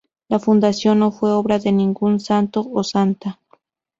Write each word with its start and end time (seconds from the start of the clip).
La 0.29 0.39
fundación 0.39 0.97
no 0.97 1.11
fue 1.11 1.31
obra 1.31 1.59
de 1.59 1.71
ningún 1.71 2.19
santo 2.19 2.67
o 2.73 2.83
santa. 2.83 3.37